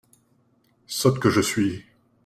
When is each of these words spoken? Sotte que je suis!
Sotte 0.87 1.19
que 1.19 1.29
je 1.29 1.41
suis! 1.41 1.83